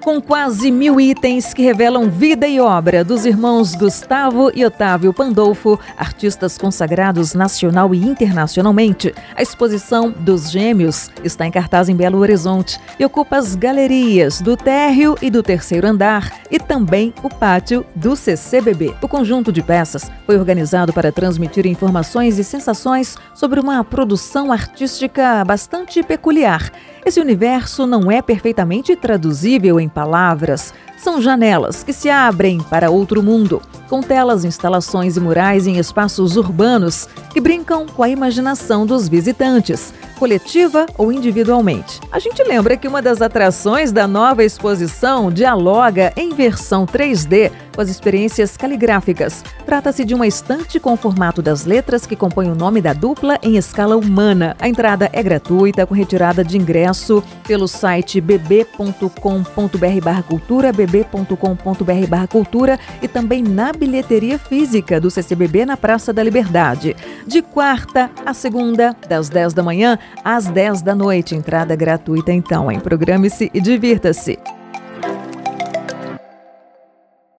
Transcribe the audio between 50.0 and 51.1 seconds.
de uma estante com o